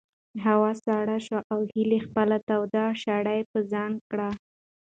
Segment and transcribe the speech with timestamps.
[0.45, 4.29] هوا سړه شوه او هیلې خپله توده شړۍ په ځان کړه.